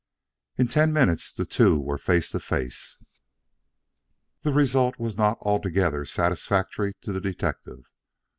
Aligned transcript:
In 0.57 0.67
ten 0.67 0.91
minutes 0.91 1.31
the 1.31 1.45
two 1.45 1.79
were 1.79 1.99
face 1.99 2.31
to 2.31 2.39
face. 2.39 2.97
The 4.41 4.51
result 4.51 4.97
was 4.97 5.15
not 5.15 5.37
altogether 5.41 6.05
satisfactory 6.05 6.95
to 7.01 7.13
the 7.13 7.21
detective. 7.21 7.83